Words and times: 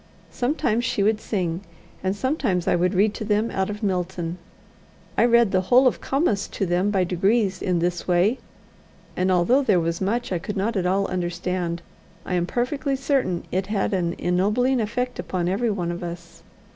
Sometimes 0.31 0.83
she 0.83 1.03
would 1.03 1.21
sing, 1.21 1.61
and 2.03 2.15
sometimes 2.15 2.67
I 2.67 2.75
would 2.75 2.95
read 2.95 3.13
to 3.13 3.23
them 3.23 3.51
out 3.51 3.69
of 3.69 3.83
Milton 3.83 4.39
I 5.15 5.25
read 5.25 5.51
the 5.51 5.61
whole 5.61 5.85
of 5.85 6.01
Comus 6.01 6.47
to 6.47 6.65
them 6.65 6.89
by 6.89 7.03
degrees 7.03 7.61
in 7.61 7.77
this 7.77 8.07
way; 8.07 8.39
and 9.15 9.31
although 9.31 9.61
there 9.61 9.79
was 9.79 10.01
much 10.01 10.31
I 10.31 10.39
could 10.39 10.57
not 10.57 10.75
at 10.75 10.87
all 10.87 11.05
understand, 11.05 11.83
I 12.25 12.33
am 12.33 12.47
perfectly 12.47 12.95
certain 12.95 13.43
it 13.51 13.67
had 13.67 13.93
an 13.93 14.13
ennobling 14.17 14.81
effect 14.81 15.19
upon 15.19 15.47
every 15.47 15.69
one 15.69 15.91
of 15.91 16.03
us. 16.03 16.41